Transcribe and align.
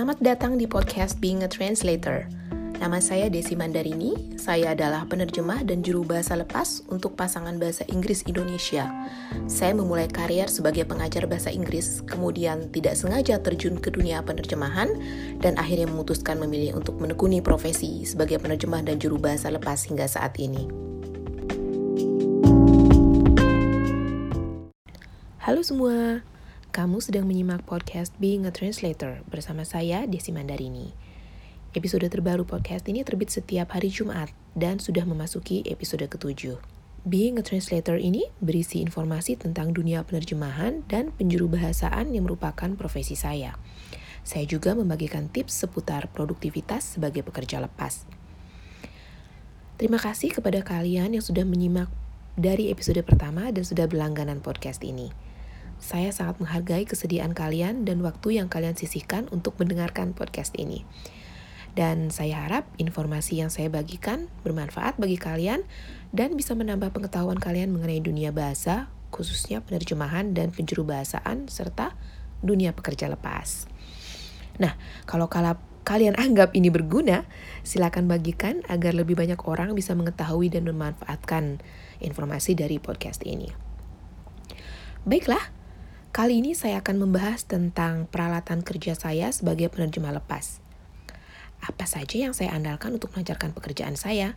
Selamat 0.00 0.16
datang 0.24 0.56
di 0.56 0.64
podcast 0.64 1.20
Being 1.20 1.44
a 1.44 1.48
Translator. 1.52 2.24
Nama 2.80 3.04
saya 3.04 3.28
Desi 3.28 3.52
Mandarini, 3.52 4.32
saya 4.40 4.72
adalah 4.72 5.04
penerjemah 5.04 5.60
dan 5.68 5.84
juru 5.84 6.08
bahasa 6.08 6.40
lepas 6.40 6.80
untuk 6.88 7.20
pasangan 7.20 7.60
bahasa 7.60 7.84
Inggris 7.84 8.24
Indonesia. 8.24 8.88
Saya 9.44 9.76
memulai 9.76 10.08
karier 10.08 10.48
sebagai 10.48 10.88
pengajar 10.88 11.28
bahasa 11.28 11.52
Inggris, 11.52 12.00
kemudian 12.08 12.72
tidak 12.72 12.96
sengaja 12.96 13.44
terjun 13.44 13.76
ke 13.76 13.92
dunia 13.92 14.24
penerjemahan, 14.24 14.88
dan 15.36 15.60
akhirnya 15.60 15.92
memutuskan 15.92 16.40
memilih 16.40 16.80
untuk 16.80 16.96
menekuni 16.96 17.44
profesi 17.44 18.08
sebagai 18.08 18.40
penerjemah 18.40 18.80
dan 18.80 18.96
juru 18.96 19.20
bahasa 19.20 19.52
lepas 19.52 19.84
hingga 19.84 20.08
saat 20.08 20.32
ini. 20.40 20.64
Halo 25.44 25.60
semua, 25.60 26.24
kamu 26.70 27.02
sedang 27.02 27.26
menyimak 27.26 27.66
podcast 27.66 28.14
Being 28.22 28.46
a 28.46 28.54
Translator 28.54 29.26
bersama 29.26 29.66
saya, 29.66 30.06
Desi 30.06 30.30
Mandarini. 30.30 30.94
Episode 31.74 32.06
terbaru 32.06 32.46
podcast 32.46 32.86
ini 32.86 33.02
terbit 33.02 33.26
setiap 33.34 33.74
hari 33.74 33.90
Jumat 33.90 34.30
dan 34.54 34.78
sudah 34.78 35.02
memasuki 35.02 35.66
episode 35.66 36.06
ketujuh. 36.06 36.62
Being 37.02 37.42
a 37.42 37.44
Translator 37.44 37.98
ini 37.98 38.30
berisi 38.38 38.78
informasi 38.86 39.34
tentang 39.34 39.74
dunia 39.74 40.06
penerjemahan 40.06 40.86
dan 40.86 41.10
penjuru 41.10 41.50
bahasaan 41.50 42.14
yang 42.14 42.30
merupakan 42.30 42.70
profesi 42.78 43.18
saya. 43.18 43.58
Saya 44.22 44.46
juga 44.46 44.78
membagikan 44.78 45.26
tips 45.26 45.66
seputar 45.66 46.06
produktivitas 46.14 46.94
sebagai 46.94 47.26
pekerja 47.26 47.58
lepas. 47.58 48.06
Terima 49.74 49.98
kasih 49.98 50.30
kepada 50.38 50.62
kalian 50.62 51.18
yang 51.18 51.24
sudah 51.24 51.42
menyimak 51.42 51.90
dari 52.38 52.70
episode 52.70 53.02
pertama 53.02 53.50
dan 53.50 53.66
sudah 53.66 53.90
berlangganan 53.90 54.38
podcast 54.38 54.86
ini. 54.86 55.29
Saya 55.80 56.12
sangat 56.12 56.38
menghargai 56.44 56.84
kesediaan 56.84 57.32
kalian 57.32 57.88
dan 57.88 58.04
waktu 58.04 58.36
yang 58.36 58.52
kalian 58.52 58.76
sisihkan 58.76 59.26
untuk 59.32 59.56
mendengarkan 59.56 60.12
podcast 60.12 60.52
ini. 60.60 60.84
Dan 61.72 62.12
saya 62.12 62.44
harap 62.44 62.68
informasi 62.76 63.40
yang 63.40 63.48
saya 63.48 63.72
bagikan 63.72 64.28
bermanfaat 64.44 65.00
bagi 65.00 65.16
kalian 65.16 65.64
dan 66.12 66.36
bisa 66.36 66.52
menambah 66.52 66.92
pengetahuan 66.92 67.40
kalian 67.40 67.72
mengenai 67.72 68.02
dunia 68.02 68.28
bahasa, 68.34 68.92
khususnya 69.14 69.62
penerjemahan 69.64 70.36
dan 70.36 70.52
penjuru 70.52 70.84
bahasaan, 70.84 71.48
serta 71.48 71.96
dunia 72.44 72.74
pekerja 72.74 73.08
lepas. 73.08 73.70
Nah, 74.60 74.76
kalau 75.06 75.30
kalian 75.86 76.18
anggap 76.18 76.52
ini 76.58 76.68
berguna, 76.68 77.24
silakan 77.62 78.10
bagikan 78.10 78.66
agar 78.68 78.92
lebih 78.92 79.14
banyak 79.16 79.38
orang 79.46 79.72
bisa 79.72 79.96
mengetahui 79.96 80.50
dan 80.52 80.66
memanfaatkan 80.66 81.62
informasi 82.02 82.58
dari 82.58 82.82
podcast 82.82 83.22
ini. 83.24 83.48
Baiklah, 85.06 85.40
Kali 86.10 86.42
ini 86.42 86.58
saya 86.58 86.82
akan 86.82 87.06
membahas 87.06 87.46
tentang 87.46 88.10
peralatan 88.10 88.66
kerja 88.66 88.98
saya 88.98 89.30
sebagai 89.30 89.70
penerjemah 89.70 90.10
lepas. 90.18 90.58
Apa 91.62 91.86
saja 91.86 92.18
yang 92.18 92.34
saya 92.34 92.50
andalkan 92.50 92.90
untuk 92.98 93.14
melancarkan 93.14 93.54
pekerjaan 93.54 93.94
saya? 93.94 94.34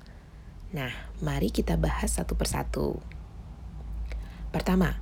Nah, 0.69 0.93
mari 1.25 1.49
kita 1.49 1.73
bahas 1.81 2.13
satu 2.13 2.37
persatu. 2.37 3.01
Pertama, 4.53 5.01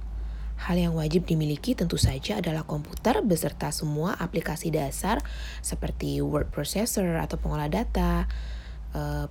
hal 0.63 0.80
yang 0.80 0.95
wajib 0.95 1.28
dimiliki 1.28 1.75
tentu 1.75 2.00
saja 2.00 2.39
adalah 2.39 2.63
komputer 2.63 3.19
beserta 3.19 3.67
semua 3.75 4.16
aplikasi 4.16 4.72
dasar 4.72 5.19
seperti 5.59 6.23
word 6.23 6.56
processor 6.56 7.19
atau 7.19 7.35
pengolah 7.35 7.67
data, 7.67 8.31
eh, 8.95 9.28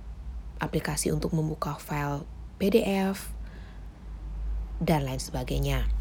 aplikasi 0.61 1.09
untuk 1.09 1.33
membuka 1.33 1.73
file 1.81 2.21
PDF, 2.61 3.33
dan 4.77 5.09
lain 5.09 5.17
sebagainya. 5.17 6.00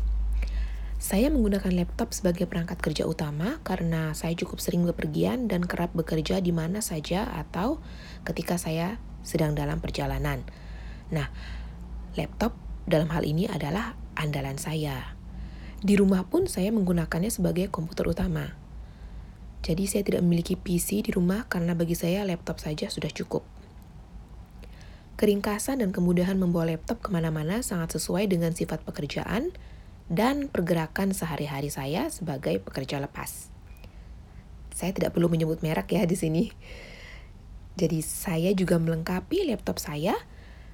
Saya 1.00 1.32
menggunakan 1.32 1.72
laptop 1.72 2.12
sebagai 2.12 2.44
perangkat 2.44 2.76
kerja 2.76 3.08
utama 3.08 3.56
karena 3.64 4.12
saya 4.12 4.36
cukup 4.36 4.60
sering 4.60 4.84
bepergian 4.84 5.48
dan 5.48 5.64
kerap 5.64 5.96
bekerja 5.96 6.44
di 6.44 6.52
mana 6.52 6.84
saja 6.84 7.24
atau 7.24 7.80
ketika 8.28 8.60
saya 8.60 9.00
sedang 9.24 9.56
dalam 9.56 9.80
perjalanan. 9.80 10.44
Nah, 11.08 11.32
laptop 12.20 12.52
dalam 12.84 13.08
hal 13.16 13.24
ini 13.24 13.48
adalah 13.48 13.96
andalan 14.12 14.60
saya. 14.60 15.16
Di 15.80 15.96
rumah 15.96 16.28
pun 16.28 16.44
saya 16.44 16.68
menggunakannya 16.68 17.32
sebagai 17.32 17.72
komputer 17.72 18.04
utama. 18.04 18.52
Jadi 19.64 19.88
saya 19.88 20.04
tidak 20.04 20.20
memiliki 20.20 20.52
PC 20.52 21.00
di 21.08 21.16
rumah 21.16 21.48
karena 21.48 21.72
bagi 21.72 21.96
saya 21.96 22.28
laptop 22.28 22.60
saja 22.60 22.92
sudah 22.92 23.08
cukup. 23.08 23.40
Keringkasan 25.16 25.80
dan 25.80 25.96
kemudahan 25.96 26.36
membawa 26.36 26.76
laptop 26.76 27.00
ke 27.00 27.08
mana-mana 27.08 27.64
sangat 27.64 27.96
sesuai 27.96 28.28
dengan 28.28 28.52
sifat 28.52 28.84
pekerjaan, 28.84 29.56
dan 30.10 30.50
pergerakan 30.50 31.14
sehari-hari 31.14 31.70
saya 31.70 32.10
sebagai 32.10 32.58
pekerja 32.58 32.98
lepas. 32.98 33.46
Saya 34.74 34.90
tidak 34.90 35.14
perlu 35.14 35.30
menyebut 35.30 35.62
merek 35.62 35.94
ya 35.94 36.02
di 36.02 36.18
sini. 36.18 36.50
Jadi 37.78 38.02
saya 38.02 38.50
juga 38.50 38.82
melengkapi 38.82 39.46
laptop 39.46 39.78
saya 39.78 40.18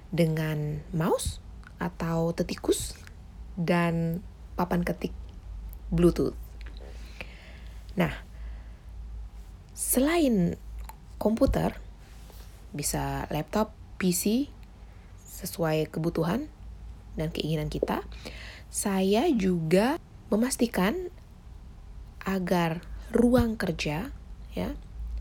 dengan 0.08 0.80
mouse 0.96 1.44
atau 1.76 2.32
tetikus 2.32 2.96
dan 3.60 4.24
papan 4.56 4.80
ketik 4.80 5.12
Bluetooth. 5.92 6.32
Nah, 8.00 8.16
selain 9.76 10.56
komputer, 11.20 11.76
bisa 12.72 13.28
laptop, 13.28 13.76
PC 14.00 14.48
sesuai 15.20 15.92
kebutuhan 15.92 16.48
dan 17.20 17.28
keinginan 17.32 17.68
kita 17.68 18.00
saya 18.72 19.28
juga 19.32 19.96
memastikan 20.28 21.10
agar 22.26 22.82
ruang 23.14 23.54
kerja 23.54 24.10
ya 24.50 24.74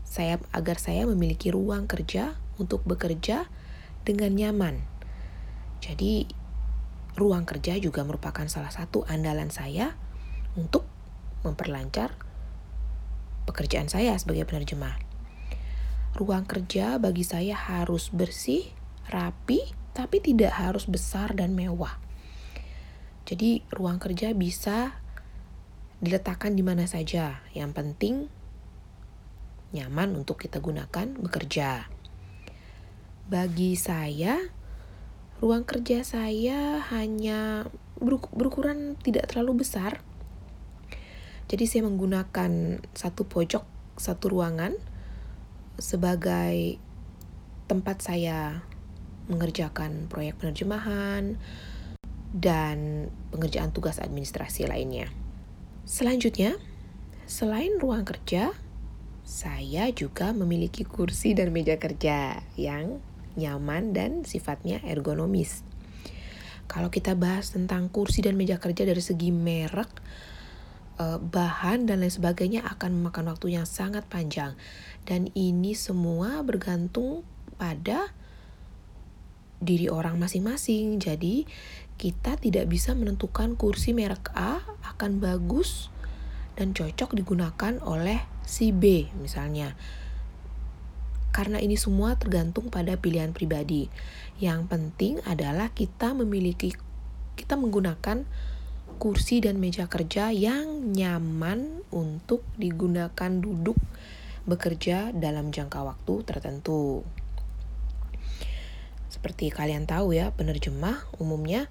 saya 0.06 0.40
agar 0.54 0.80
saya 0.80 1.04
memiliki 1.04 1.52
ruang 1.52 1.84
kerja 1.90 2.38
untuk 2.56 2.82
bekerja 2.86 3.50
dengan 4.06 4.32
nyaman. 4.32 4.80
Jadi 5.82 6.24
ruang 7.18 7.44
kerja 7.44 7.76
juga 7.76 8.06
merupakan 8.06 8.46
salah 8.48 8.70
satu 8.70 9.04
andalan 9.10 9.52
saya 9.52 9.92
untuk 10.56 10.86
memperlancar 11.44 12.16
pekerjaan 13.44 13.90
saya 13.90 14.14
sebagai 14.16 14.48
penerjemah. 14.48 14.96
Ruang 16.16 16.48
kerja 16.48 16.96
bagi 16.96 17.26
saya 17.26 17.52
harus 17.52 18.08
bersih, 18.08 18.72
rapi, 19.12 19.60
tapi 19.92 20.24
tidak 20.24 20.56
harus 20.56 20.88
besar 20.88 21.36
dan 21.36 21.52
mewah. 21.52 22.05
Jadi 23.26 23.66
ruang 23.74 23.98
kerja 23.98 24.30
bisa 24.38 24.94
diletakkan 25.98 26.54
di 26.54 26.62
mana 26.62 26.86
saja. 26.86 27.42
Yang 27.50 27.70
penting 27.74 28.14
nyaman 29.74 30.14
untuk 30.14 30.38
kita 30.38 30.62
gunakan 30.62 31.10
bekerja. 31.18 31.90
Bagi 33.26 33.74
saya, 33.74 34.38
ruang 35.42 35.66
kerja 35.66 36.06
saya 36.06 36.78
hanya 36.94 37.66
berukuran 38.30 38.94
tidak 39.02 39.34
terlalu 39.34 39.66
besar. 39.66 39.98
Jadi 41.50 41.66
saya 41.66 41.82
menggunakan 41.86 42.82
satu 42.94 43.26
pojok, 43.26 43.66
satu 43.98 44.30
ruangan 44.30 44.78
sebagai 45.82 46.78
tempat 47.66 48.02
saya 48.06 48.62
mengerjakan 49.26 50.06
proyek 50.06 50.38
penerjemahan, 50.38 51.38
dan 52.36 53.08
pengerjaan 53.32 53.72
tugas 53.72 53.96
administrasi 53.96 54.68
lainnya. 54.68 55.08
Selanjutnya, 55.88 56.60
selain 57.24 57.80
ruang 57.80 58.04
kerja, 58.04 58.52
saya 59.24 59.88
juga 59.90 60.36
memiliki 60.36 60.84
kursi 60.84 61.32
dan 61.32 61.50
meja 61.50 61.80
kerja 61.80 62.44
yang 62.60 63.00
nyaman 63.40 63.96
dan 63.96 64.22
sifatnya 64.28 64.84
ergonomis. 64.84 65.64
Kalau 66.68 66.92
kita 66.92 67.16
bahas 67.16 67.54
tentang 67.54 67.88
kursi 67.88 68.20
dan 68.20 68.36
meja 68.36 68.60
kerja 68.60 68.84
dari 68.84 69.00
segi 69.00 69.30
merek, 69.32 69.88
eh, 71.00 71.18
bahan 71.18 71.88
dan 71.88 72.04
lain 72.04 72.12
sebagainya 72.12 72.66
akan 72.66 73.00
memakan 73.00 73.32
waktu 73.32 73.56
yang 73.56 73.64
sangat 73.64 74.04
panjang. 74.10 74.58
Dan 75.06 75.30
ini 75.32 75.72
semua 75.72 76.42
bergantung 76.42 77.22
pada 77.56 78.10
diri 79.62 79.88
orang 79.88 80.18
masing-masing. 80.20 80.98
Jadi, 81.00 81.46
kita 81.96 82.36
tidak 82.36 82.68
bisa 82.68 82.92
menentukan 82.92 83.56
kursi 83.56 83.96
merek 83.96 84.28
A 84.36 84.60
akan 84.84 85.20
bagus 85.20 85.88
dan 86.56 86.72
cocok 86.76 87.16
digunakan 87.16 87.80
oleh 87.84 88.20
si 88.44 88.72
B 88.72 89.08
misalnya. 89.20 89.76
Karena 91.32 91.60
ini 91.60 91.76
semua 91.76 92.16
tergantung 92.16 92.72
pada 92.72 92.96
pilihan 92.96 93.36
pribadi. 93.36 93.92
Yang 94.40 94.72
penting 94.72 95.14
adalah 95.28 95.68
kita 95.72 96.16
memiliki 96.16 96.72
kita 97.36 97.60
menggunakan 97.60 98.24
kursi 98.96 99.44
dan 99.44 99.60
meja 99.60 99.84
kerja 99.84 100.32
yang 100.32 100.96
nyaman 100.96 101.84
untuk 101.92 102.40
digunakan 102.56 103.28
duduk 103.28 103.76
bekerja 104.48 105.12
dalam 105.12 105.52
jangka 105.52 105.84
waktu 105.84 106.24
tertentu. 106.24 107.04
Seperti 109.12 109.52
kalian 109.52 109.84
tahu 109.84 110.16
ya, 110.16 110.32
penerjemah 110.32 111.12
umumnya 111.20 111.68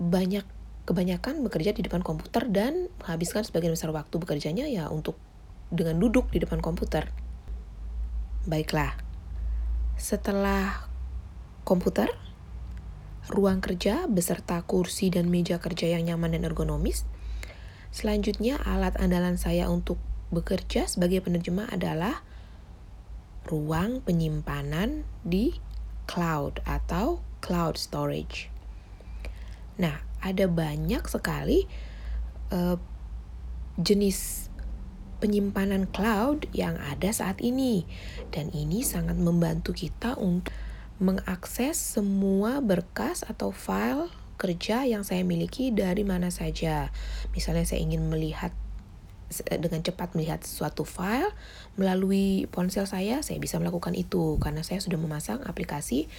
banyak 0.00 0.44
kebanyakan 0.82 1.46
bekerja 1.46 1.72
di 1.72 1.86
depan 1.86 2.02
komputer 2.02 2.50
dan 2.50 2.90
menghabiskan 3.00 3.46
sebagian 3.46 3.72
besar 3.72 3.94
waktu 3.94 4.18
bekerjanya 4.18 4.66
ya 4.66 4.90
untuk 4.90 5.16
dengan 5.72 5.96
duduk 5.96 6.28
di 6.28 6.42
depan 6.42 6.60
komputer. 6.60 7.08
Baiklah, 8.44 8.98
setelah 9.96 10.90
komputer, 11.62 12.10
ruang 13.30 13.62
kerja 13.62 14.10
beserta 14.10 14.60
kursi 14.66 15.08
dan 15.08 15.30
meja 15.32 15.62
kerja 15.62 15.88
yang 15.88 16.04
nyaman 16.04 16.36
dan 16.36 16.44
ergonomis, 16.44 17.08
selanjutnya 17.94 18.60
alat 18.60 18.98
andalan 18.98 19.40
saya 19.40 19.70
untuk 19.72 19.96
bekerja 20.34 20.90
sebagai 20.90 21.22
penerjemah 21.24 21.70
adalah 21.72 22.20
ruang 23.48 24.04
penyimpanan 24.04 25.06
di 25.22 25.56
cloud 26.04 26.60
atau 26.66 27.24
cloud 27.40 27.80
storage. 27.80 28.51
Nah, 29.80 30.02
ada 30.20 30.46
banyak 30.50 31.04
sekali 31.08 31.64
uh, 32.52 32.76
jenis 33.80 34.50
penyimpanan 35.22 35.86
cloud 35.86 36.50
yang 36.50 36.74
ada 36.82 37.14
saat 37.14 37.38
ini, 37.38 37.86
dan 38.34 38.50
ini 38.50 38.82
sangat 38.82 39.14
membantu 39.14 39.70
kita 39.70 40.18
untuk 40.18 40.50
mengakses 40.98 41.78
semua 41.78 42.58
berkas 42.62 43.22
atau 43.26 43.54
file 43.54 44.10
kerja 44.38 44.82
yang 44.82 45.06
saya 45.06 45.22
miliki 45.22 45.70
dari 45.70 46.02
mana 46.02 46.34
saja. 46.34 46.90
Misalnya 47.30 47.62
saya 47.62 47.78
ingin 47.82 48.10
melihat 48.10 48.50
dengan 49.48 49.80
cepat 49.80 50.12
melihat 50.12 50.44
suatu 50.44 50.84
file 50.84 51.30
melalui 51.80 52.44
ponsel 52.52 52.84
saya, 52.84 53.24
saya 53.24 53.40
bisa 53.40 53.56
melakukan 53.56 53.96
itu 53.96 54.36
karena 54.42 54.60
saya 54.60 54.82
sudah 54.82 55.00
memasang 55.00 55.40
aplikasi 55.46 56.10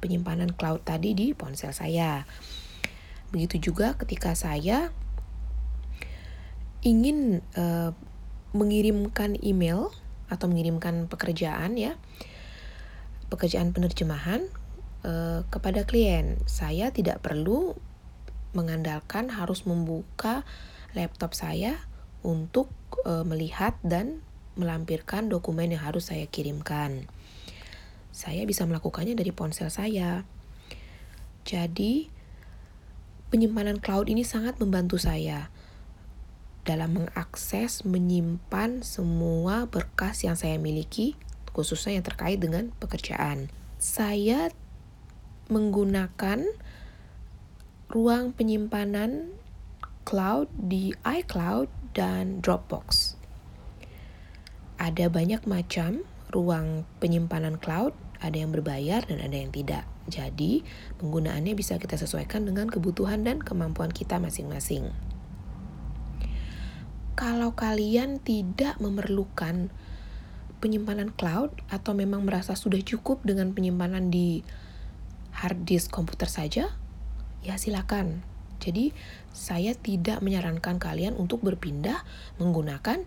penyimpanan 0.00 0.54
cloud 0.56 0.80
tadi 0.86 1.12
di 1.12 1.36
ponsel 1.36 1.74
saya. 1.76 2.24
Begitu 3.34 3.74
juga 3.74 3.98
ketika 3.98 4.38
saya 4.38 4.94
ingin 6.86 7.42
uh, 7.58 7.90
mengirimkan 8.54 9.34
email 9.42 9.90
atau 10.30 10.46
mengirimkan 10.46 11.10
pekerjaan 11.10 11.74
ya 11.74 11.98
pekerjaan 13.32 13.74
penerjemahan 13.74 14.46
uh, 15.02 15.42
kepada 15.50 15.82
klien 15.82 16.38
saya 16.46 16.94
tidak 16.94 17.18
perlu 17.24 17.74
mengandalkan 18.54 19.34
harus 19.34 19.66
membuka 19.66 20.46
laptop 20.94 21.34
saya 21.34 21.82
untuk 22.22 22.70
uh, 23.02 23.26
melihat 23.26 23.74
dan 23.82 24.22
melampirkan 24.54 25.26
dokumen 25.26 25.74
yang 25.74 25.82
harus 25.82 26.14
saya 26.14 26.30
kirimkan. 26.30 27.10
Saya 28.14 28.46
bisa 28.46 28.62
melakukannya 28.62 29.18
dari 29.18 29.34
ponsel 29.34 29.66
saya. 29.66 30.22
Jadi, 31.42 32.13
penyimpanan 33.34 33.82
cloud 33.82 34.06
ini 34.06 34.22
sangat 34.22 34.62
membantu 34.62 34.94
saya 34.94 35.50
dalam 36.62 37.02
mengakses, 37.02 37.82
menyimpan 37.82 38.86
semua 38.86 39.66
berkas 39.66 40.22
yang 40.22 40.38
saya 40.38 40.54
miliki, 40.54 41.18
khususnya 41.50 41.98
yang 41.98 42.06
terkait 42.06 42.38
dengan 42.38 42.70
pekerjaan. 42.78 43.50
Saya 43.82 44.54
menggunakan 45.50 46.46
ruang 47.90 48.30
penyimpanan 48.38 49.34
cloud 50.06 50.46
di 50.54 50.94
iCloud 51.02 51.66
dan 51.90 52.38
Dropbox. 52.38 53.18
Ada 54.78 55.10
banyak 55.10 55.42
macam 55.50 56.06
ruang 56.30 56.86
penyimpanan 57.02 57.58
cloud, 57.58 57.98
ada 58.24 58.40
yang 58.40 58.48
berbayar 58.50 59.04
dan 59.04 59.20
ada 59.20 59.36
yang 59.36 59.52
tidak. 59.52 59.84
Jadi, 60.08 60.64
penggunaannya 60.96 61.52
bisa 61.52 61.76
kita 61.76 62.00
sesuaikan 62.00 62.48
dengan 62.48 62.72
kebutuhan 62.72 63.20
dan 63.20 63.44
kemampuan 63.44 63.92
kita 63.92 64.16
masing-masing 64.16 64.88
kalau 67.14 67.54
kalian 67.54 68.18
tidak 68.18 68.74
memerlukan 68.82 69.70
penyimpanan 70.58 71.14
cloud 71.14 71.54
atau 71.70 71.94
memang 71.94 72.26
merasa 72.26 72.58
sudah 72.58 72.82
cukup 72.82 73.22
dengan 73.22 73.54
penyimpanan 73.54 74.10
di 74.10 74.42
hard 75.34 75.62
disk 75.62 75.94
komputer 75.94 76.26
saja, 76.26 76.74
ya 77.46 77.54
silakan. 77.54 78.26
Jadi, 78.58 78.96
saya 79.30 79.76
tidak 79.76 80.24
menyarankan 80.24 80.80
kalian 80.80 81.14
untuk 81.14 81.44
berpindah 81.44 82.02
menggunakan 82.40 83.06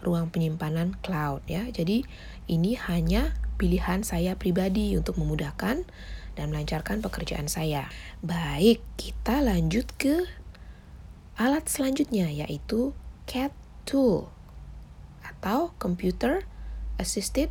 ruang 0.00 0.30
penyimpanan 0.30 0.96
cloud 1.04 1.44
ya. 1.50 1.66
Jadi, 1.68 2.06
ini 2.48 2.78
hanya 2.88 3.36
pilihan 3.56 4.04
saya 4.06 4.36
pribadi 4.36 4.94
untuk 4.96 5.20
memudahkan 5.20 5.84
dan 6.32 6.46
melancarkan 6.48 7.04
pekerjaan 7.04 7.48
saya. 7.48 7.88
Baik, 8.24 8.80
kita 8.96 9.44
lanjut 9.44 9.88
ke 10.00 10.24
alat 11.36 11.64
selanjutnya 11.68 12.28
yaitu 12.28 12.92
CAT 13.24 13.52
tool 13.88 14.28
atau 15.24 15.74
Computer 15.80 16.44
Assisted 17.00 17.48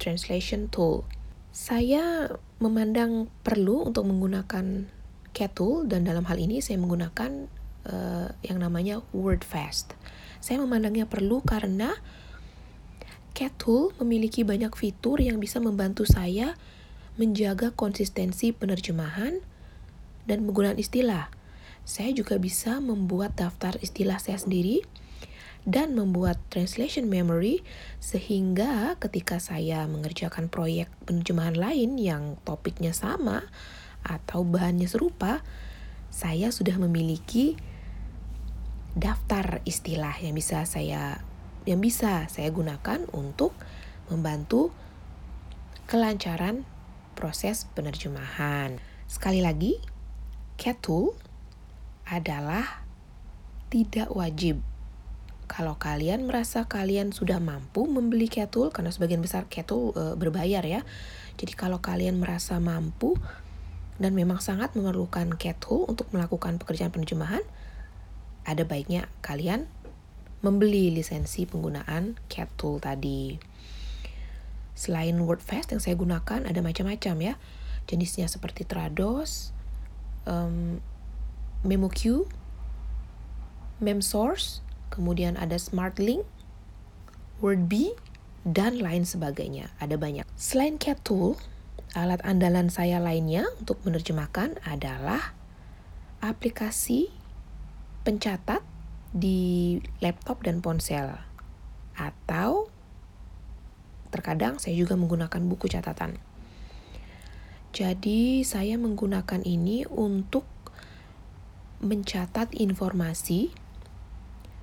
Translation 0.00 0.70
Tool. 0.70 1.04
Saya 1.50 2.30
memandang 2.62 3.30
perlu 3.42 3.86
untuk 3.88 4.06
menggunakan 4.06 4.90
CAT 5.34 5.52
tool 5.54 5.86
dan 5.86 6.02
dalam 6.02 6.26
hal 6.26 6.38
ini 6.38 6.58
saya 6.58 6.78
menggunakan 6.82 7.50
uh, 7.86 8.28
yang 8.42 8.58
namanya 8.58 9.02
WordFast. 9.14 9.94
Saya 10.38 10.62
memandangnya 10.62 11.06
perlu 11.06 11.42
karena 11.42 11.94
CAT 13.38 13.94
memiliki 14.02 14.42
banyak 14.42 14.74
fitur 14.74 15.22
yang 15.22 15.38
bisa 15.38 15.62
membantu 15.62 16.02
saya 16.02 16.58
menjaga 17.22 17.70
konsistensi 17.70 18.50
penerjemahan 18.50 19.38
dan 20.26 20.42
penggunaan 20.42 20.74
istilah. 20.74 21.30
Saya 21.86 22.10
juga 22.10 22.42
bisa 22.42 22.82
membuat 22.82 23.38
daftar 23.38 23.78
istilah 23.78 24.18
saya 24.18 24.42
sendiri 24.42 24.82
dan 25.62 25.94
membuat 25.94 26.42
translation 26.50 27.06
memory 27.06 27.62
sehingga 28.02 28.98
ketika 28.98 29.38
saya 29.38 29.86
mengerjakan 29.86 30.50
proyek 30.50 30.90
penerjemahan 31.06 31.54
lain 31.54 31.94
yang 31.94 32.42
topiknya 32.42 32.90
sama 32.90 33.46
atau 34.02 34.42
bahannya 34.42 34.90
serupa, 34.90 35.46
saya 36.10 36.50
sudah 36.50 36.74
memiliki 36.74 37.54
daftar 38.98 39.62
istilah 39.62 40.18
yang 40.18 40.34
bisa 40.34 40.66
saya 40.66 41.22
yang 41.68 41.84
bisa 41.84 42.24
saya 42.32 42.48
gunakan 42.48 43.04
untuk 43.12 43.52
membantu 44.08 44.72
kelancaran 45.84 46.64
proses 47.12 47.68
penerjemahan. 47.76 48.80
Sekali 49.04 49.44
lagi, 49.44 49.76
tool 50.80 51.12
adalah 52.08 52.88
tidak 53.68 54.08
wajib 54.16 54.64
kalau 55.48 55.80
kalian 55.80 56.28
merasa 56.28 56.68
kalian 56.68 57.10
sudah 57.10 57.40
mampu 57.40 57.88
membeli 57.88 58.28
Ketul, 58.28 58.68
karena 58.68 58.92
sebagian 58.92 59.24
besar 59.24 59.48
Ketul 59.48 59.96
e, 59.96 60.02
berbayar 60.14 60.60
ya. 60.60 60.84
Jadi 61.40 61.56
kalau 61.56 61.80
kalian 61.80 62.20
merasa 62.20 62.60
mampu 62.60 63.16
dan 63.96 64.12
memang 64.12 64.44
sangat 64.44 64.76
memerlukan 64.76 65.34
Ketul 65.40 65.88
untuk 65.88 66.12
melakukan 66.12 66.60
pekerjaan 66.60 66.92
penerjemahan, 66.92 67.40
ada 68.44 68.62
baiknya 68.68 69.08
kalian 69.24 69.66
membeli 70.40 70.94
lisensi 70.94 71.44
penggunaan 71.44 72.18
Ketul 72.30 72.78
tadi. 72.78 73.38
Selain 74.78 75.18
WordFast 75.18 75.74
yang 75.74 75.82
saya 75.82 75.98
gunakan 75.98 76.46
ada 76.46 76.60
macam-macam 76.62 77.16
ya. 77.18 77.34
Jenisnya 77.90 78.30
seperti 78.30 78.62
Trados, 78.62 79.50
um, 80.28 80.78
MemoQ, 81.66 82.30
MemSource, 83.82 84.62
kemudian 84.94 85.34
ada 85.34 85.58
SmartLink, 85.58 86.22
WordBee, 87.42 87.98
dan 88.46 88.78
lain 88.78 89.02
sebagainya. 89.02 89.74
Ada 89.82 89.98
banyak. 89.98 90.26
Selain 90.38 90.78
Cat 90.78 91.02
Tool, 91.02 91.34
alat 91.98 92.22
andalan 92.22 92.70
saya 92.70 93.02
lainnya 93.02 93.48
untuk 93.58 93.82
menerjemahkan 93.82 94.62
adalah 94.62 95.34
aplikasi 96.22 97.10
pencatat 98.06 98.62
di 99.12 99.78
laptop 100.00 100.44
dan 100.44 100.60
ponsel. 100.60 101.16
Atau 101.98 102.70
terkadang 104.08 104.56
saya 104.56 104.74
juga 104.76 104.96
menggunakan 104.96 105.42
buku 105.48 105.68
catatan. 105.68 106.16
Jadi 107.72 108.42
saya 108.42 108.80
menggunakan 108.80 109.44
ini 109.44 109.84
untuk 109.86 110.48
mencatat 111.78 112.56
informasi 112.56 113.68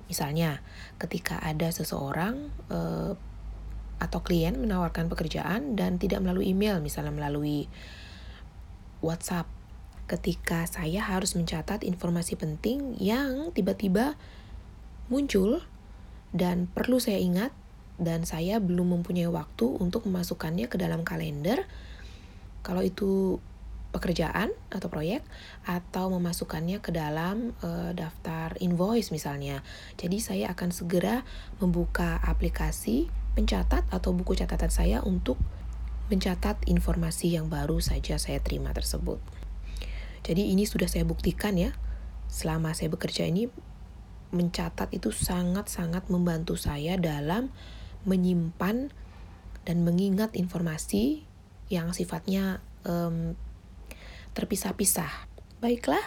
Misalnya, 0.06 0.62
ketika 1.02 1.42
ada 1.42 1.66
seseorang 1.74 2.50
uh, 2.70 3.18
atau 3.96 4.20
klien 4.22 4.54
menawarkan 4.54 5.10
pekerjaan 5.10 5.74
dan 5.74 5.98
tidak 5.98 6.22
melalui 6.22 6.54
email, 6.54 6.78
misalnya 6.78 7.10
melalui 7.10 7.66
WhatsApp, 9.02 9.50
ketika 10.06 10.66
saya 10.70 11.02
harus 11.02 11.34
mencatat 11.34 11.82
informasi 11.82 12.38
penting 12.38 12.94
yang 12.98 13.50
tiba-tiba 13.50 14.14
muncul 15.10 15.62
dan 16.34 16.70
perlu 16.70 16.98
saya 17.02 17.18
ingat 17.18 17.50
dan 17.96 18.22
saya 18.26 18.62
belum 18.62 19.00
mempunyai 19.00 19.30
waktu 19.30 19.66
untuk 19.66 20.06
memasukkannya 20.06 20.70
ke 20.70 20.76
dalam 20.78 21.02
kalender. 21.02 21.64
Kalau 22.62 22.82
itu 22.82 23.40
pekerjaan 23.94 24.52
atau 24.68 24.92
proyek 24.92 25.24
atau 25.64 26.12
memasukkannya 26.12 26.84
ke 26.84 26.92
dalam 26.92 27.56
daftar 27.96 27.96
daftar 28.46 28.58
invoice 28.62 29.14
misalnya. 29.14 29.64
Jadi 29.96 30.18
saya 30.18 30.52
akan 30.52 30.70
segera 30.74 31.22
membuka 31.62 32.20
aplikasi 32.22 33.08
pencatat 33.38 33.86
atau 33.88 34.10
buku 34.12 34.34
catatan 34.36 34.68
saya 34.70 34.98
untuk 35.02 35.38
mencatat 36.10 36.66
informasi 36.70 37.34
yang 37.34 37.50
baru 37.50 37.78
saja 37.82 38.18
saya 38.18 38.38
terima 38.38 38.70
tersebut. 38.74 39.18
Jadi 40.26 40.50
ini 40.50 40.66
sudah 40.66 40.90
saya 40.90 41.06
buktikan 41.06 41.54
ya. 41.54 41.70
Selama 42.26 42.74
saya 42.74 42.90
bekerja 42.90 43.30
ini 43.30 43.46
mencatat 44.34 44.90
itu 44.90 45.14
sangat-sangat 45.14 46.10
membantu 46.10 46.58
saya 46.58 46.98
dalam 46.98 47.54
menyimpan 48.02 48.90
dan 49.62 49.76
mengingat 49.86 50.34
informasi 50.34 51.22
yang 51.70 51.94
sifatnya 51.94 52.58
um, 52.82 53.38
terpisah-pisah. 54.34 55.30
Baiklah, 55.62 56.02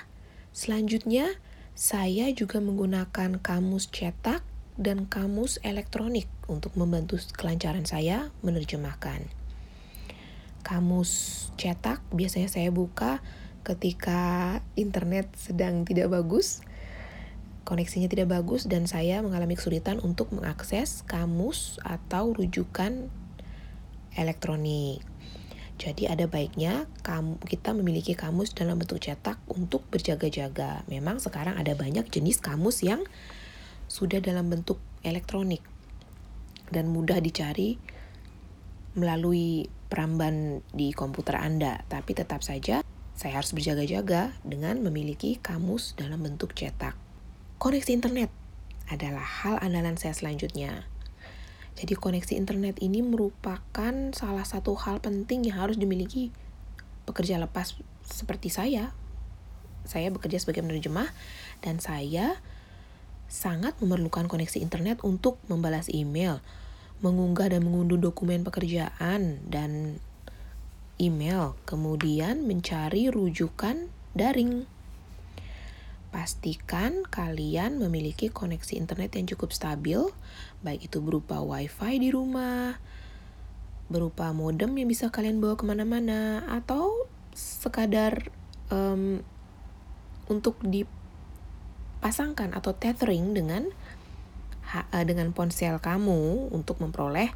selanjutnya 0.52 1.40
saya 1.80 2.28
juga 2.36 2.60
menggunakan 2.60 3.40
kamus 3.40 3.88
cetak 3.88 4.44
dan 4.76 5.08
kamus 5.08 5.64
elektronik 5.64 6.28
untuk 6.48 6.76
membantu 6.76 7.20
kelancaran 7.36 7.88
saya 7.88 8.32
menerjemahkan. 8.44 9.28
Kamus 10.64 11.12
cetak 11.56 12.04
biasanya 12.12 12.52
saya 12.52 12.68
buka 12.72 13.24
ketika 13.64 14.60
internet 14.80 15.30
sedang 15.36 15.84
tidak 15.84 16.12
bagus, 16.12 16.64
koneksinya 17.68 18.10
tidak 18.10 18.34
bagus 18.34 18.66
dan 18.66 18.90
saya 18.90 19.22
mengalami 19.22 19.54
kesulitan 19.54 20.02
untuk 20.02 20.34
mengakses 20.34 21.06
kamus 21.06 21.78
atau 21.86 22.34
rujukan 22.34 23.14
elektronik. 24.18 25.06
Jadi 25.80 26.12
ada 26.12 26.28
baiknya 26.28 26.92
kamu 27.08 27.40
kita 27.48 27.72
memiliki 27.72 28.12
kamus 28.12 28.52
dalam 28.52 28.76
bentuk 28.76 29.00
cetak 29.00 29.40
untuk 29.48 29.88
berjaga-jaga. 29.88 30.84
Memang 30.92 31.24
sekarang 31.24 31.56
ada 31.56 31.72
banyak 31.72 32.04
jenis 32.12 32.44
kamus 32.44 32.84
yang 32.84 33.00
sudah 33.88 34.20
dalam 34.20 34.52
bentuk 34.52 34.76
elektronik 35.08 35.64
dan 36.68 36.92
mudah 36.92 37.24
dicari 37.24 37.80
melalui 39.00 39.72
peramban 39.88 40.60
di 40.76 40.92
komputer 40.92 41.40
Anda. 41.40 41.88
Tapi 41.88 42.12
tetap 42.12 42.44
saja 42.44 42.84
saya 43.20 43.44
harus 43.44 43.52
berjaga-jaga 43.52 44.32
dengan 44.48 44.80
memiliki 44.80 45.36
kamus 45.44 45.92
dalam 46.00 46.24
bentuk 46.24 46.56
cetak. 46.56 46.96
Koneksi 47.60 47.92
internet 47.92 48.32
adalah 48.88 49.44
hal 49.44 49.60
andalan 49.60 50.00
saya 50.00 50.16
selanjutnya. 50.16 50.88
Jadi 51.76 52.00
koneksi 52.00 52.40
internet 52.40 52.80
ini 52.80 53.04
merupakan 53.04 54.16
salah 54.16 54.48
satu 54.48 54.72
hal 54.80 55.04
penting 55.04 55.44
yang 55.44 55.60
harus 55.60 55.76
dimiliki 55.76 56.32
pekerja 57.04 57.36
lepas 57.44 57.76
seperti 58.08 58.48
saya. 58.48 58.96
Saya 59.84 60.16
bekerja 60.16 60.40
sebagai 60.40 60.64
penerjemah 60.64 61.12
dan 61.60 61.84
saya 61.84 62.40
sangat 63.28 63.76
memerlukan 63.84 64.32
koneksi 64.32 64.64
internet 64.64 65.04
untuk 65.04 65.44
membalas 65.52 65.92
email, 65.92 66.40
mengunggah 67.04 67.52
dan 67.52 67.68
mengunduh 67.68 68.00
dokumen 68.00 68.48
pekerjaan 68.48 69.44
dan 69.44 70.00
email, 71.00 71.56
kemudian 71.64 72.44
mencari 72.44 73.08
rujukan 73.08 73.88
daring. 74.14 74.68
Pastikan 76.12 77.08
kalian 77.08 77.80
memiliki 77.80 78.28
koneksi 78.28 78.76
internet 78.76 79.16
yang 79.16 79.26
cukup 79.32 79.56
stabil, 79.56 80.04
baik 80.60 80.92
itu 80.92 81.00
berupa 81.00 81.40
WiFi 81.40 82.04
di 82.04 82.12
rumah, 82.12 82.76
berupa 83.88 84.36
modem 84.36 84.76
yang 84.76 84.92
bisa 84.92 85.08
kalian 85.08 85.40
bawa 85.40 85.56
ke 85.56 85.64
mana-mana, 85.64 86.44
atau 86.52 87.08
sekadar 87.32 88.28
um, 88.68 89.24
untuk 90.28 90.60
dipasangkan 90.66 92.52
atau 92.52 92.76
tethering 92.76 93.32
dengan 93.32 93.72
eh, 94.92 95.06
dengan 95.08 95.32
ponsel 95.32 95.80
kamu 95.80 96.52
untuk 96.52 96.84
memperoleh 96.84 97.32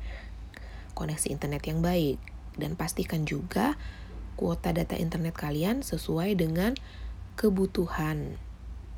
koneksi 0.94 1.30
internet 1.34 1.66
yang 1.66 1.82
baik 1.82 2.33
dan 2.58 2.78
pastikan 2.78 3.26
juga 3.26 3.76
kuota 4.36 4.74
data 4.74 4.98
internet 4.98 5.38
kalian 5.38 5.86
sesuai 5.86 6.38
dengan 6.38 6.74
kebutuhan 7.38 8.38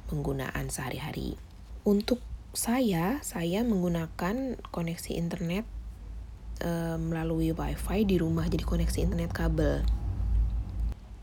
penggunaan 0.08 0.72
sehari-hari. 0.72 1.40
Untuk 1.86 2.22
saya, 2.56 3.20
saya 3.20 3.68
menggunakan 3.68 4.56
koneksi 4.72 5.12
internet 5.20 5.68
e, 6.64 6.96
melalui 6.96 7.52
WiFi 7.52 8.08
di 8.08 8.16
rumah, 8.16 8.48
jadi 8.48 8.64
koneksi 8.64 9.00
internet 9.04 9.32
kabel. 9.36 9.84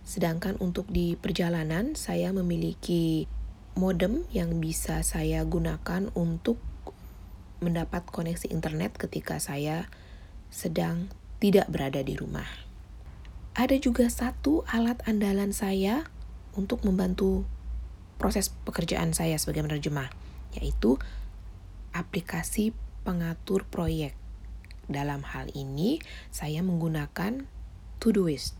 Sedangkan 0.05 0.61
untuk 0.61 0.91
di 0.93 1.17
perjalanan, 1.17 1.97
saya 1.97 2.35
memiliki 2.37 3.25
modem 3.73 4.29
yang 4.29 4.61
bisa 4.61 5.01
saya 5.01 5.41
gunakan 5.49 6.12
untuk 6.12 6.61
mendapat 7.65 8.05
koneksi 8.11 8.51
internet 8.53 8.99
ketika 8.99 9.41
saya 9.41 9.89
sedang 10.53 11.09
tidak 11.43 11.67
berada 11.67 11.99
di 12.07 12.15
rumah. 12.15 12.47
Ada 13.59 13.75
juga 13.83 14.07
satu 14.07 14.63
alat 14.71 15.03
andalan 15.11 15.51
saya 15.51 16.07
untuk 16.55 16.87
membantu 16.87 17.43
proses 18.23 18.55
pekerjaan 18.63 19.11
saya 19.11 19.35
sebagai 19.43 19.67
penerjemah, 19.67 20.15
yaitu 20.55 21.03
aplikasi 21.91 22.71
pengatur 23.03 23.67
proyek. 23.67 24.15
Dalam 24.87 25.27
hal 25.27 25.51
ini, 25.59 25.99
saya 26.31 26.63
menggunakan 26.63 27.51
Todoist. 27.99 28.55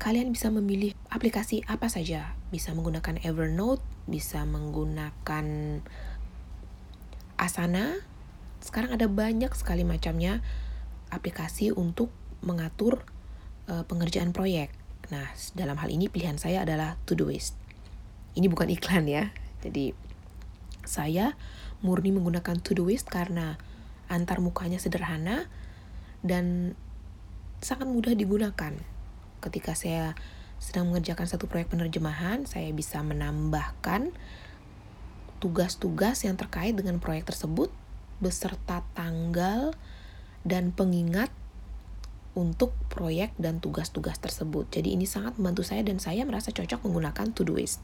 Kalian 0.00 0.32
bisa 0.32 0.48
memilih 0.48 0.96
aplikasi 1.12 1.60
apa 1.68 1.92
saja, 1.92 2.32
bisa 2.48 2.72
menggunakan 2.72 3.20
Evernote, 3.20 3.84
bisa 4.08 4.48
menggunakan 4.48 5.46
Asana. 7.36 8.00
Sekarang 8.64 8.96
ada 8.96 9.10
banyak 9.10 9.52
sekali 9.52 9.84
macamnya 9.84 10.40
aplikasi 11.08 11.74
untuk 11.74 12.12
mengatur 12.44 13.04
uh, 13.66 13.84
pengerjaan 13.84 14.30
proyek. 14.32 14.72
Nah, 15.08 15.28
dalam 15.56 15.80
hal 15.80 15.88
ini 15.88 16.12
pilihan 16.12 16.36
saya 16.36 16.62
adalah 16.68 17.00
Todoist. 17.08 17.56
Ini 18.36 18.46
bukan 18.46 18.68
iklan 18.68 19.08
ya. 19.08 19.32
Jadi 19.64 19.96
saya 20.84 21.34
murni 21.80 22.12
menggunakan 22.12 22.60
Todoist 22.60 23.08
karena 23.08 23.56
antar 24.08 24.40
mukanya 24.40 24.80
sederhana 24.80 25.46
dan 26.24 26.74
sangat 27.60 27.88
mudah 27.88 28.14
digunakan. 28.14 28.74
Ketika 29.38 29.72
saya 29.76 30.18
sedang 30.58 30.90
mengerjakan 30.90 31.30
satu 31.30 31.46
proyek 31.46 31.70
penerjemahan, 31.70 32.42
saya 32.46 32.70
bisa 32.74 32.98
menambahkan 33.02 34.10
tugas-tugas 35.38 36.26
yang 36.26 36.34
terkait 36.34 36.74
dengan 36.74 36.98
proyek 36.98 37.30
tersebut 37.30 37.70
beserta 38.18 38.82
tanggal, 38.98 39.70
dan 40.48 40.72
pengingat 40.72 41.28
untuk 42.32 42.72
proyek 42.88 43.34
dan 43.36 43.58
tugas-tugas 43.58 44.16
tersebut. 44.16 44.70
Jadi 44.72 44.94
ini 44.94 45.04
sangat 45.04 45.36
membantu 45.36 45.66
saya 45.66 45.82
dan 45.84 45.98
saya 45.98 46.22
merasa 46.24 46.54
cocok 46.54 46.86
menggunakan 46.86 47.34
Todoist. 47.34 47.82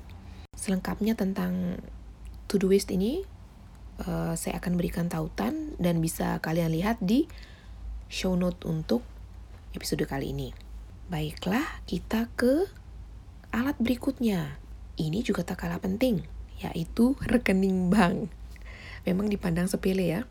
Selengkapnya 0.57 1.19
tentang 1.19 1.83
Todoist 2.49 2.89
ini 2.95 3.27
uh, 4.07 4.35
saya 4.39 4.63
akan 4.63 4.79
berikan 4.79 5.11
tautan 5.11 5.75
dan 5.83 5.99
bisa 5.99 6.39
kalian 6.39 6.71
lihat 6.71 7.03
di 7.03 7.27
show 8.07 8.39
note 8.39 8.63
untuk 8.65 9.03
episode 9.75 10.07
kali 10.07 10.31
ini. 10.31 10.55
Baiklah, 11.11 11.85
kita 11.85 12.31
ke 12.39 12.65
alat 13.51 13.77
berikutnya. 13.83 14.57
Ini 14.95 15.27
juga 15.27 15.43
tak 15.43 15.67
kalah 15.67 15.83
penting, 15.83 16.23
yaitu 16.63 17.19
rekening 17.27 17.91
bank. 17.91 18.31
Memang 19.05 19.27
dipandang 19.27 19.67
sepele 19.67 20.07
ya. 20.07 20.23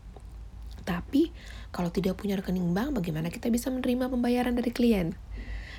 Tapi 0.84 1.32
kalau 1.72 1.88
tidak 1.88 2.20
punya 2.20 2.36
rekening 2.36 2.76
bank, 2.76 2.94
bagaimana 2.94 3.32
kita 3.32 3.48
bisa 3.48 3.72
menerima 3.72 4.12
pembayaran 4.12 4.54
dari 4.54 4.70
klien? 4.70 5.16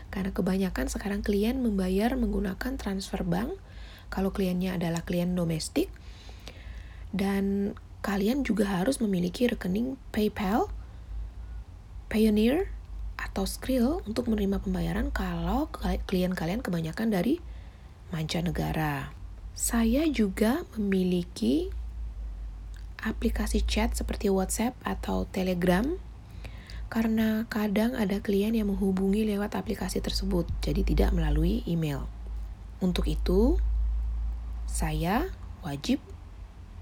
Karena 0.09 0.33
kebanyakan 0.33 0.89
sekarang 0.89 1.21
klien 1.25 1.57
membayar 1.57 2.13
menggunakan 2.13 2.77
transfer 2.77 3.21
bank 3.25 3.57
kalau 4.09 4.29
kliennya 4.29 4.77
adalah 4.77 5.01
klien 5.01 5.33
domestik. 5.33 5.89
Dan 7.15 7.73
kalian 8.05 8.45
juga 8.45 8.69
harus 8.69 9.01
memiliki 9.01 9.49
rekening 9.49 9.97
PayPal, 10.13 10.69
Pioneer, 12.11 12.69
atau 13.15 13.47
Skrill 13.47 14.03
untuk 14.03 14.27
menerima 14.27 14.61
pembayaran 14.61 15.09
kalau 15.09 15.71
klien 16.05 16.35
kalian 16.35 16.59
kebanyakan 16.59 17.09
dari 17.09 17.39
mancanegara. 18.11 19.15
Saya 19.55 20.03
juga 20.11 20.67
memiliki 20.75 21.71
aplikasi 23.05 23.61
chat 23.61 23.93
seperti 23.93 24.33
WhatsApp 24.33 24.73
atau 24.81 25.29
Telegram 25.29 25.85
karena 26.89 27.45
kadang 27.49 27.93
ada 27.93 28.17
klien 28.21 28.53
yang 28.53 28.73
menghubungi 28.73 29.25
lewat 29.29 29.57
aplikasi 29.57 30.01
tersebut, 30.01 30.49
jadi 30.61 30.81
tidak 30.81 31.13
melalui 31.13 31.61
email. 31.69 32.09
Untuk 32.81 33.09
itu, 33.09 33.61
saya 34.69 35.29
wajib 35.65 36.01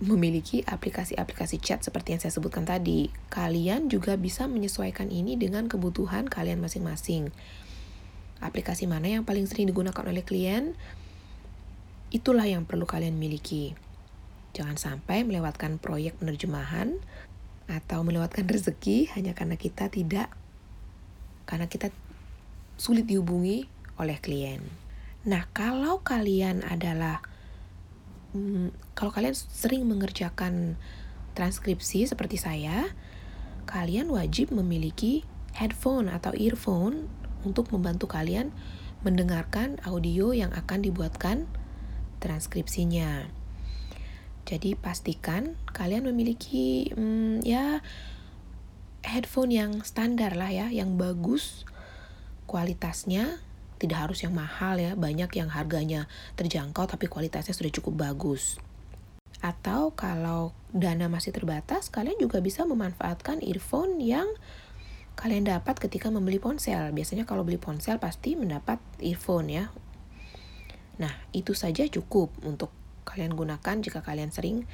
memiliki 0.03 0.59
aplikasi-aplikasi 0.67 1.63
chat 1.63 1.79
seperti 1.87 2.15
yang 2.15 2.21
saya 2.21 2.35
sebutkan 2.35 2.67
tadi. 2.67 3.07
Kalian 3.31 3.87
juga 3.87 4.19
bisa 4.19 4.43
menyesuaikan 4.51 5.07
ini 5.07 5.39
dengan 5.39 5.71
kebutuhan 5.71 6.27
kalian 6.27 6.59
masing-masing. 6.59 7.31
Aplikasi 8.43 8.83
mana 8.91 9.07
yang 9.07 9.23
paling 9.23 9.47
sering 9.47 9.71
digunakan 9.71 10.03
oleh 10.03 10.21
klien, 10.21 10.75
itulah 12.11 12.43
yang 12.43 12.67
perlu 12.67 12.83
kalian 12.83 13.15
miliki. 13.15 13.71
Jangan 14.53 14.77
sampai 14.77 15.25
melewatkan 15.25 15.81
proyek 15.81 16.21
penerjemahan 16.21 17.01
atau 17.65 18.05
melewatkan 18.05 18.45
rezeki 18.45 19.09
hanya 19.17 19.33
karena 19.33 19.57
kita 19.57 19.89
tidak 19.89 20.29
karena 21.49 21.65
kita 21.67 21.89
sulit 22.77 23.09
dihubungi 23.09 23.67
oleh 23.97 24.17
klien. 24.21 24.61
Nah, 25.23 25.47
kalau 25.55 26.03
kalian 26.03 26.61
adalah 26.67 27.23
hmm, 28.35 28.73
kalau 28.93 29.09
kalian 29.13 29.33
sering 29.33 29.87
mengerjakan 29.87 30.75
transkripsi 31.33 32.05
seperti 32.05 32.37
saya, 32.37 32.91
kalian 33.65 34.11
wajib 34.11 34.51
memiliki 34.51 35.23
headphone 35.55 36.09
atau 36.09 36.33
earphone 36.35 37.09
untuk 37.47 37.69
membantu 37.71 38.09
kalian 38.09 38.51
mendengarkan 39.03 39.79
audio 39.83 40.31
yang 40.31 40.51
akan 40.55 40.79
dibuatkan 40.83 41.45
transkripsinya. 42.23 43.42
Jadi 44.43 44.75
pastikan 44.75 45.55
kalian 45.71 46.03
memiliki 46.03 46.91
hmm, 46.91 47.43
ya 47.47 47.79
headphone 49.03 49.51
yang 49.51 49.71
standar 49.87 50.35
lah 50.35 50.51
ya, 50.51 50.67
yang 50.71 50.95
bagus 50.99 51.67
kualitasnya 52.47 53.39
tidak 53.79 54.07
harus 54.07 54.23
yang 54.23 54.31
mahal 54.31 54.79
ya, 54.79 54.95
banyak 54.95 55.27
yang 55.35 55.51
harganya 55.51 56.07
terjangkau 56.39 56.87
tapi 56.87 57.11
kualitasnya 57.11 57.51
sudah 57.51 57.71
cukup 57.71 58.11
bagus. 58.11 58.59
Atau 59.43 59.91
kalau 59.91 60.55
dana 60.71 61.11
masih 61.11 61.35
terbatas, 61.35 61.91
kalian 61.91 62.15
juga 62.15 62.39
bisa 62.39 62.63
memanfaatkan 62.63 63.43
earphone 63.43 63.99
yang 63.99 64.27
kalian 65.19 65.45
dapat 65.45 65.83
ketika 65.83 66.07
membeli 66.07 66.39
ponsel. 66.39 66.95
Biasanya 66.95 67.27
kalau 67.27 67.43
beli 67.43 67.59
ponsel 67.59 67.99
pasti 67.99 68.39
mendapat 68.39 68.79
earphone 69.03 69.51
ya. 69.51 69.65
Nah, 71.01 71.11
itu 71.35 71.51
saja 71.51 71.83
cukup 71.89 72.31
untuk 72.47 72.71
kalian 73.03 73.35
gunakan 73.35 73.75
jika 73.83 74.01
kalian 74.01 74.31
sering 74.33 74.67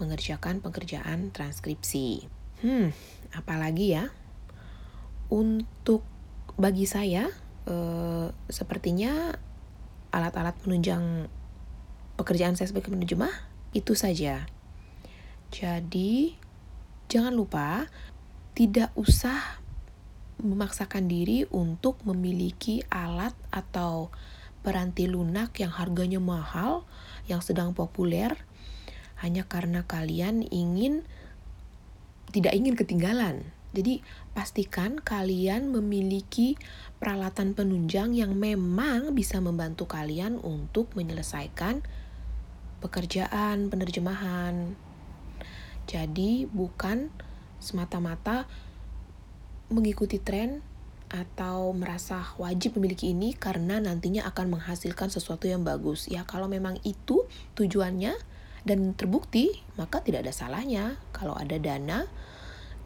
mengerjakan 0.00 0.64
pekerjaan 0.64 1.28
transkripsi. 1.30 2.24
Hmm, 2.64 2.94
apalagi 3.36 4.00
ya? 4.00 4.08
Untuk 5.28 6.02
bagi 6.56 6.88
saya, 6.88 7.28
eh, 7.68 8.28
sepertinya 8.48 9.36
alat-alat 10.10 10.56
penunjang 10.58 11.28
pekerjaan 12.18 12.56
saya 12.58 12.72
sebagai 12.72 12.90
penerjemah 12.90 13.32
itu 13.76 13.94
saja. 13.94 14.48
Jadi, 15.50 16.34
jangan 17.06 17.34
lupa 17.34 17.86
tidak 18.54 18.90
usah 18.98 19.60
memaksakan 20.40 21.06
diri 21.06 21.44
untuk 21.52 22.00
memiliki 22.08 22.82
alat 22.88 23.36
atau 23.52 24.08
peranti 24.60 25.08
lunak 25.08 25.56
yang 25.60 25.72
harganya 25.72 26.20
mahal, 26.20 26.84
yang 27.26 27.40
sedang 27.40 27.72
populer, 27.72 28.36
hanya 29.20 29.44
karena 29.44 29.84
kalian 29.84 30.44
ingin 30.48 31.04
tidak 32.30 32.54
ingin 32.54 32.78
ketinggalan. 32.78 33.42
Jadi, 33.70 34.02
pastikan 34.34 34.98
kalian 34.98 35.70
memiliki 35.70 36.58
peralatan 36.98 37.54
penunjang 37.54 38.18
yang 38.18 38.34
memang 38.34 39.14
bisa 39.14 39.38
membantu 39.38 39.86
kalian 39.86 40.42
untuk 40.42 40.90
menyelesaikan 40.98 41.78
pekerjaan 42.82 43.70
penerjemahan. 43.70 44.74
Jadi, 45.86 46.50
bukan 46.50 47.14
semata-mata 47.62 48.50
mengikuti 49.70 50.18
tren 50.18 50.66
atau 51.10 51.74
merasa 51.74 52.22
wajib 52.38 52.78
memiliki 52.78 53.10
ini 53.10 53.34
karena 53.34 53.82
nantinya 53.82 54.24
akan 54.30 54.56
menghasilkan 54.56 55.10
sesuatu 55.10 55.50
yang 55.50 55.66
bagus. 55.66 56.06
Ya, 56.06 56.22
kalau 56.22 56.46
memang 56.46 56.78
itu 56.86 57.26
tujuannya 57.58 58.14
dan 58.62 58.94
terbukti, 58.94 59.58
maka 59.74 60.00
tidak 60.06 60.24
ada 60.24 60.32
salahnya 60.32 60.96
kalau 61.10 61.34
ada 61.34 61.58
dana 61.58 62.06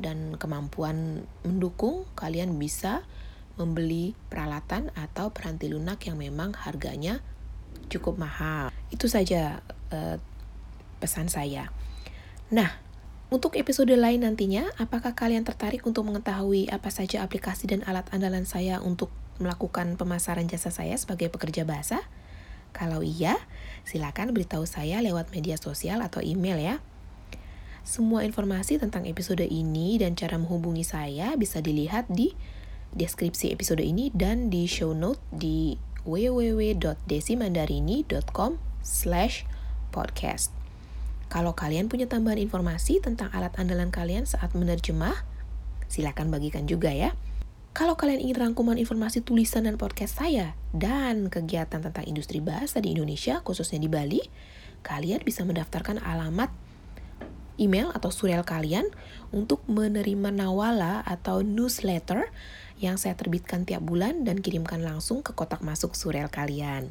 dan 0.01 0.41
kemampuan 0.41 1.29
mendukung, 1.45 2.09
kalian 2.17 2.57
bisa 2.57 3.05
membeli 3.55 4.19
peralatan 4.33 4.91
atau 4.99 5.31
peranti 5.31 5.71
lunak 5.71 6.03
yang 6.11 6.19
memang 6.19 6.57
harganya 6.59 7.23
cukup 7.87 8.19
mahal. 8.19 8.75
Itu 8.91 9.07
saja 9.07 9.63
uh, 9.95 10.19
pesan 10.99 11.31
saya. 11.31 11.71
Nah, 12.51 12.84
untuk 13.33 13.57
episode 13.57 13.97
lain 13.97 14.21
nantinya, 14.21 14.69
apakah 14.77 15.17
kalian 15.17 15.49
tertarik 15.49 15.81
untuk 15.89 16.05
mengetahui 16.05 16.69
apa 16.69 16.93
saja 16.93 17.25
aplikasi 17.25 17.69
dan 17.69 17.81
alat 17.89 18.05
andalan 18.13 18.45
saya 18.45 18.85
untuk 18.85 19.09
melakukan 19.41 19.97
pemasaran 19.97 20.47
jasa 20.47 20.69
saya 20.69 20.95
sebagai 21.01 21.33
pekerja 21.33 21.65
bahasa? 21.65 22.05
Kalau 22.75 23.07
iya, 23.07 23.39
silakan 23.87 24.35
beritahu 24.35 24.67
saya 24.67 24.99
lewat 25.01 25.31
media 25.31 25.55
sosial 25.57 26.03
atau 26.03 26.19
email 26.21 26.59
ya. 26.59 26.83
Semua 27.85 28.25
informasi 28.25 28.81
tentang 28.81 29.05
episode 29.05 29.45
ini 29.45 30.01
dan 30.01 30.17
cara 30.17 30.41
menghubungi 30.41 30.89
saya 30.89 31.37
bisa 31.37 31.61
dilihat 31.61 32.09
di 32.09 32.33
deskripsi 32.97 33.53
episode 33.53 33.85
ini 33.85 34.09
dan 34.17 34.49
di 34.49 34.65
show 34.65 34.97
note 34.97 35.21
di 35.29 35.77
www.desimandarini.com 36.09 38.57
slash 38.81 39.45
podcast. 39.93 40.63
Kalau 41.33 41.57
kalian 41.57 41.89
punya 41.89 42.07
tambahan 42.07 42.39
informasi 42.41 43.01
tentang 43.01 43.33
alat 43.33 43.53
andalan 43.57 43.89
kalian 43.91 44.29
saat 44.29 44.53
menerjemah, 44.53 45.15
silakan 45.89 46.31
bagikan 46.31 46.69
juga 46.69 46.93
ya. 46.93 47.13
Kalau 47.75 47.99
kalian 47.99 48.23
ingin 48.23 48.39
rangkuman 48.39 48.79
informasi 48.79 49.27
tulisan 49.27 49.67
dan 49.67 49.75
podcast 49.75 50.23
saya 50.23 50.55
dan 50.71 51.27
kegiatan 51.27 51.83
tentang 51.83 52.07
industri 52.07 52.39
bahasa 52.39 52.79
di 52.79 52.95
Indonesia, 52.95 53.43
khususnya 53.43 53.83
di 53.83 53.91
Bali, 53.91 54.23
kalian 54.87 55.27
bisa 55.27 55.43
mendaftarkan 55.43 55.99
alamat 55.99 56.55
email 57.59 57.91
atau 57.95 58.11
surel 58.11 58.43
kalian 58.47 58.87
untuk 59.31 59.63
menerima 59.71 60.31
nawala 60.31 61.03
atau 61.07 61.43
newsletter 61.43 62.31
yang 62.83 62.99
saya 62.99 63.15
terbitkan 63.15 63.63
tiap 63.63 63.83
bulan 63.83 64.27
dan 64.27 64.43
kirimkan 64.43 64.83
langsung 64.83 65.23
ke 65.23 65.35
kotak 65.35 65.63
masuk 65.63 65.95
surel 65.95 66.27
kalian. 66.31 66.91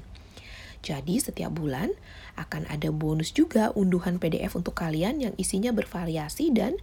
Jadi 0.84 1.24
setiap 1.24 1.56
bulan 1.56 1.96
akan 2.36 2.67
ada 2.67 2.91
bonus 2.91 3.32
juga 3.32 3.72
unduhan 3.72 4.19
PDF 4.19 4.60
untuk 4.60 4.76
kalian 4.76 5.24
yang 5.24 5.34
isinya 5.39 5.72
bervariasi 5.72 6.52
dan 6.52 6.76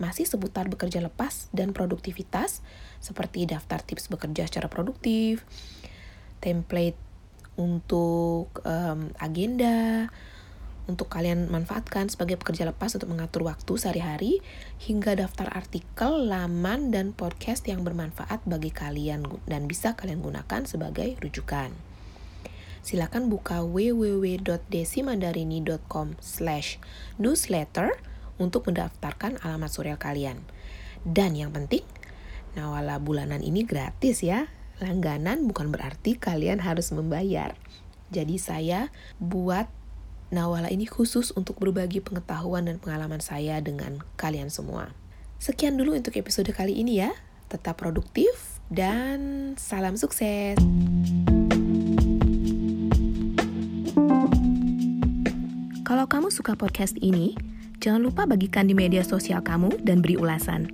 masih 0.00 0.26
seputar 0.26 0.66
bekerja 0.66 0.98
lepas 0.98 1.46
dan 1.54 1.70
produktivitas 1.70 2.64
seperti 2.98 3.46
daftar 3.46 3.78
tips 3.78 4.10
bekerja 4.10 4.48
secara 4.50 4.66
produktif, 4.66 5.46
template 6.42 6.98
untuk 7.54 8.50
um, 8.66 9.14
agenda, 9.22 10.10
untuk 10.90 11.06
kalian 11.06 11.46
manfaatkan 11.46 12.10
sebagai 12.10 12.34
pekerja 12.40 12.66
lepas 12.66 12.90
untuk 12.98 13.06
mengatur 13.06 13.46
waktu 13.46 13.72
sehari-hari, 13.78 14.42
hingga 14.82 15.14
daftar 15.14 15.46
artikel, 15.54 16.26
laman, 16.26 16.90
dan 16.90 17.14
podcast 17.14 17.62
yang 17.70 17.86
bermanfaat 17.86 18.42
bagi 18.48 18.74
kalian 18.74 19.22
dan 19.46 19.70
bisa 19.70 19.94
kalian 19.94 20.18
gunakan 20.18 20.66
sebagai 20.66 21.14
rujukan 21.22 21.93
silakan 22.84 23.32
buka 23.32 23.64
www.desimandarini.com 23.64 26.20
slash 26.20 26.76
newsletter 27.16 27.96
untuk 28.36 28.68
mendaftarkan 28.68 29.40
alamat 29.40 29.72
surel 29.72 29.96
kalian. 29.96 30.44
Dan 31.04 31.34
yang 31.34 31.50
penting, 31.50 31.82
Nawala 32.54 33.02
bulanan 33.02 33.42
ini 33.42 33.66
gratis 33.66 34.22
ya. 34.22 34.46
Langganan 34.78 35.50
bukan 35.50 35.74
berarti 35.74 36.14
kalian 36.14 36.62
harus 36.62 36.94
membayar. 36.94 37.58
Jadi 38.14 38.38
saya 38.38 38.94
buat 39.18 39.66
Nawala 40.34 40.70
ini 40.70 40.86
khusus 40.88 41.30
untuk 41.38 41.62
berbagi 41.62 42.02
pengetahuan 42.02 42.66
dan 42.66 42.82
pengalaman 42.82 43.22
saya 43.22 43.62
dengan 43.62 44.02
kalian 44.18 44.50
semua. 44.50 44.90
Sekian 45.38 45.78
dulu 45.78 45.94
untuk 45.94 46.18
episode 46.18 46.50
kali 46.50 46.74
ini 46.74 47.02
ya. 47.02 47.14
Tetap 47.50 47.78
produktif 47.78 48.58
dan 48.66 49.54
salam 49.60 49.94
sukses. 49.94 50.58
Kalau 55.94 56.10
kamu 56.10 56.34
suka 56.34 56.58
podcast 56.58 56.98
ini, 56.98 57.38
jangan 57.78 58.02
lupa 58.02 58.26
bagikan 58.26 58.66
di 58.66 58.74
media 58.74 59.06
sosial 59.06 59.38
kamu 59.38 59.78
dan 59.86 60.02
beri 60.02 60.18
ulasan. 60.18 60.66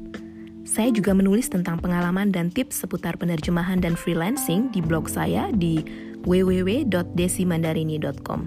Saya 0.64 0.88
juga 0.96 1.12
menulis 1.12 1.52
tentang 1.52 1.76
pengalaman 1.76 2.32
dan 2.32 2.48
tips 2.48 2.80
seputar 2.80 3.20
penerjemahan 3.20 3.84
dan 3.84 4.00
freelancing 4.00 4.72
di 4.72 4.80
blog 4.80 5.12
saya 5.12 5.52
di 5.52 5.84
www.desimandarini.com. 6.24 8.40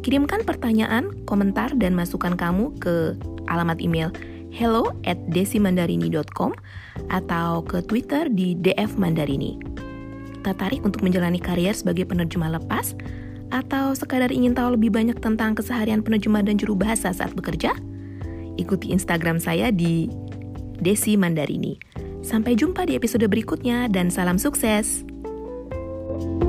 Kirimkan 0.00 0.48
pertanyaan, 0.48 1.12
komentar, 1.28 1.76
dan 1.76 1.92
masukan 1.92 2.40
kamu 2.40 2.72
ke 2.80 3.12
alamat 3.52 3.76
email 3.76 4.08
hello 4.48 4.88
at 5.04 5.20
desimandarini.com 5.28 6.56
atau 7.12 7.60
ke 7.68 7.84
Twitter 7.84 8.32
di 8.32 8.56
dfmandarini. 8.56 9.60
Tertarik 10.40 10.80
untuk 10.88 11.04
menjalani 11.04 11.36
karier 11.36 11.76
sebagai 11.76 12.08
penerjemah 12.08 12.56
lepas? 12.56 12.96
Atau 13.48 13.96
sekadar 13.96 14.28
ingin 14.28 14.52
tahu 14.52 14.76
lebih 14.76 14.92
banyak 14.92 15.16
tentang 15.24 15.56
keseharian 15.56 16.04
penerjemah 16.04 16.44
dan 16.44 16.60
juru 16.60 16.76
bahasa 16.76 17.12
saat 17.12 17.32
bekerja? 17.32 17.72
Ikuti 18.60 18.92
Instagram 18.92 19.40
saya 19.40 19.72
di 19.72 20.12
Desi 20.78 21.16
Mandarini. 21.16 21.80
Sampai 22.20 22.58
jumpa 22.58 22.84
di 22.84 22.98
episode 22.98 23.24
berikutnya 23.24 23.88
dan 23.88 24.12
salam 24.12 24.36
sukses. 24.36 25.06
thank 26.18 26.42
you 26.42 26.47